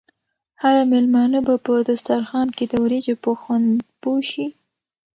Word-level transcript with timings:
آیا 0.67 0.83
مېلمانه 0.91 1.39
به 1.47 1.53
په 1.65 1.73
دسترخوان 1.89 2.47
کې 2.57 2.65
د 2.67 2.73
وریجو 2.83 3.15
په 3.23 3.31
خوند 3.41 3.67
پوه 4.01 4.19
شي؟ 4.29 4.45